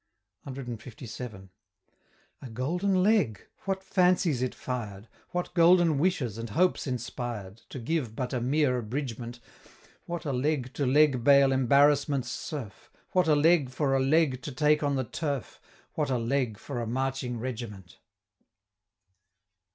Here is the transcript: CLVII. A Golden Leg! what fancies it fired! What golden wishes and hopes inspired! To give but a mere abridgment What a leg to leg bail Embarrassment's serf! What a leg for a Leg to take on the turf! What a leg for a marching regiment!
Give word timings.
CLVII. 0.47 1.49
A 2.41 2.49
Golden 2.49 3.03
Leg! 3.03 3.45
what 3.65 3.83
fancies 3.83 4.41
it 4.41 4.55
fired! 4.55 5.07
What 5.29 5.53
golden 5.53 5.99
wishes 5.99 6.39
and 6.39 6.49
hopes 6.49 6.87
inspired! 6.87 7.57
To 7.69 7.77
give 7.77 8.15
but 8.15 8.33
a 8.33 8.41
mere 8.41 8.79
abridgment 8.79 9.39
What 10.07 10.25
a 10.25 10.33
leg 10.33 10.73
to 10.73 10.87
leg 10.87 11.23
bail 11.23 11.51
Embarrassment's 11.51 12.31
serf! 12.31 12.91
What 13.11 13.27
a 13.27 13.35
leg 13.35 13.69
for 13.69 13.93
a 13.95 13.99
Leg 13.99 14.41
to 14.41 14.51
take 14.51 14.81
on 14.81 14.95
the 14.95 15.03
turf! 15.03 15.61
What 15.93 16.09
a 16.09 16.17
leg 16.17 16.57
for 16.57 16.81
a 16.81 16.87
marching 16.87 17.37
regiment! 17.39 17.99